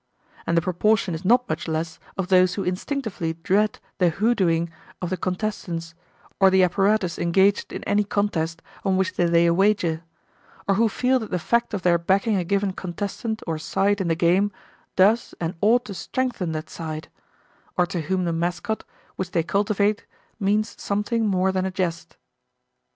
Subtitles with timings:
[0.47, 5.11] And the proportion is not much less of those who instinctively dread the "hoodooing" of
[5.11, 5.93] the contestants
[6.39, 10.01] or the apparatus engaged in any contest on which they lay a wager;
[10.67, 14.07] or who feel that the fact of their backing a given contestant or side in
[14.07, 14.51] the game
[14.95, 17.07] does and ought to strengthen that side;
[17.77, 18.83] or to whom the "mascot"
[19.17, 20.07] which they cultivate
[20.39, 22.17] means something more than a jest.